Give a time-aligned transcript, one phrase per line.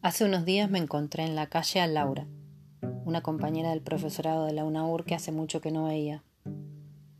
[0.00, 2.28] Hace unos días me encontré en la calle a Laura,
[3.04, 6.22] una compañera del profesorado de la UNAUR que hace mucho que no veía.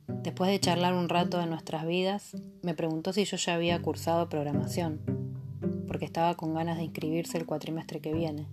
[0.07, 4.29] Después de charlar un rato de nuestras vidas, me preguntó si yo ya había cursado
[4.29, 5.01] programación,
[5.89, 8.47] porque estaba con ganas de inscribirse el cuatrimestre que viene,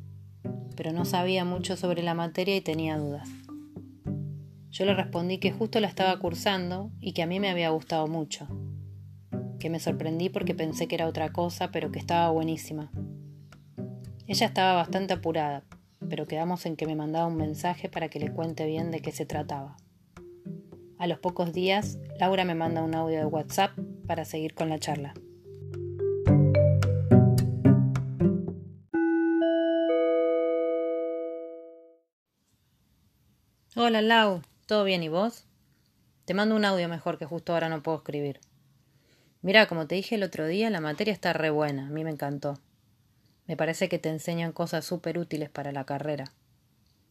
[0.75, 3.29] pero no sabía mucho sobre la materia y tenía dudas.
[4.71, 8.07] Yo le respondí que justo la estaba cursando y que a mí me había gustado
[8.07, 8.47] mucho,
[9.59, 12.89] que me sorprendí porque pensé que era otra cosa, pero que estaba buenísima
[14.27, 15.63] ella estaba bastante apurada,
[16.09, 19.11] pero quedamos en que me mandaba un mensaje para que le cuente bien de qué
[19.11, 19.77] se trataba.
[20.97, 24.79] A los pocos días, Laura me manda un audio de WhatsApp para seguir con la
[24.79, 25.13] charla.
[33.75, 35.45] Hola Lau, ¿todo bien y vos?
[36.23, 38.39] Te mando un audio mejor que justo ahora no puedo escribir.
[39.43, 42.09] Mira, como te dije el otro día, la materia está re buena, a mí me
[42.09, 42.57] encantó.
[43.47, 46.31] Me parece que te enseñan cosas súper útiles para la carrera.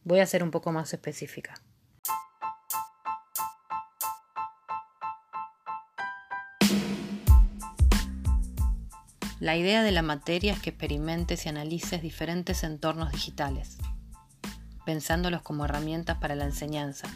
[0.03, 1.55] Voy a ser un poco más específica.
[9.39, 13.77] La idea de la materia es que experimentes y analices diferentes entornos digitales,
[14.85, 17.07] pensándolos como herramientas para la enseñanza.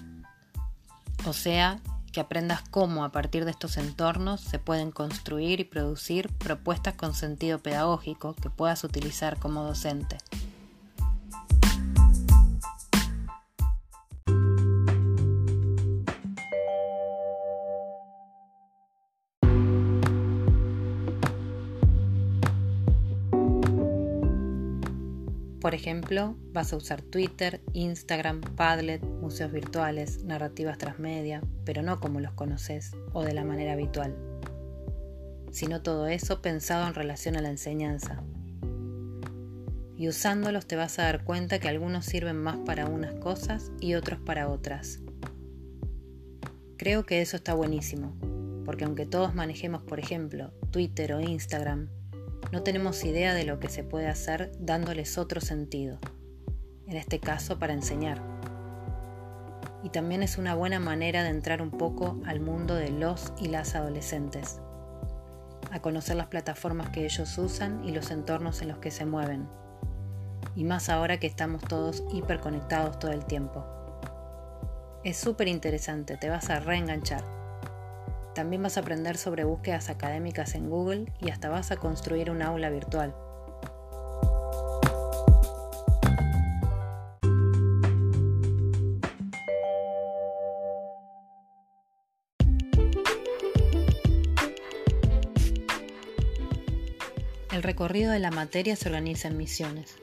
[1.25, 1.79] O sea,
[2.11, 7.13] que aprendas cómo a partir de estos entornos se pueden construir y producir propuestas con
[7.13, 10.17] sentido pedagógico que puedas utilizar como docente.
[25.61, 32.21] Por ejemplo, vas a usar Twitter, Instagram, Padlet, museos virtuales, narrativas transmedia, pero no como
[32.21, 34.15] los conoces o de la manera habitual,
[35.52, 38.23] sino todo eso pensado en relación a la enseñanza.
[39.97, 43.95] Y usándolos te vas a dar cuenta que algunos sirven más para unas cosas y
[43.95, 45.02] otros para otras.
[46.77, 48.15] Creo que eso está buenísimo,
[48.64, 51.89] porque aunque todos manejemos, por ejemplo, Twitter o Instagram,
[52.52, 56.00] no tenemos idea de lo que se puede hacer dándoles otro sentido,
[56.88, 58.22] en este caso para enseñar.
[59.83, 63.48] Y también es una buena manera de entrar un poco al mundo de los y
[63.48, 64.60] las adolescentes,
[65.72, 69.48] a conocer las plataformas que ellos usan y los entornos en los que se mueven,
[70.56, 73.64] y más ahora que estamos todos hiperconectados todo el tiempo.
[75.04, 77.39] Es súper interesante, te vas a reenganchar.
[78.35, 82.41] También vas a aprender sobre búsquedas académicas en Google y hasta vas a construir un
[82.41, 83.15] aula virtual.
[97.51, 99.97] El recorrido de la materia se organiza en misiones,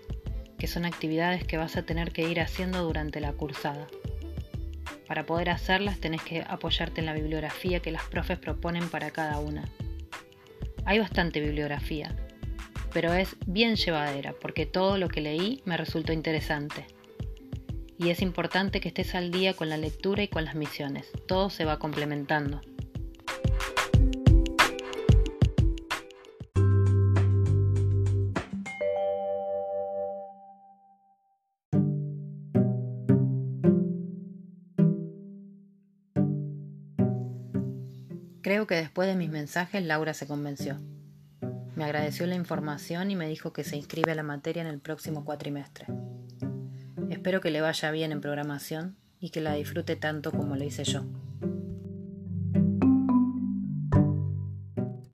[0.58, 3.86] que son actividades que vas a tener que ir haciendo durante la cursada.
[5.06, 9.38] Para poder hacerlas tenés que apoyarte en la bibliografía que las profes proponen para cada
[9.38, 9.64] una.
[10.84, 12.14] Hay bastante bibliografía,
[12.92, 16.86] pero es bien llevadera porque todo lo que leí me resultó interesante.
[17.98, 21.50] Y es importante que estés al día con la lectura y con las misiones, todo
[21.50, 22.60] se va complementando.
[38.46, 40.78] Creo que después de mis mensajes Laura se convenció.
[41.74, 44.78] Me agradeció la información y me dijo que se inscribe a la materia en el
[44.78, 45.88] próximo cuatrimestre.
[47.10, 50.84] Espero que le vaya bien en programación y que la disfrute tanto como lo hice
[50.84, 51.04] yo.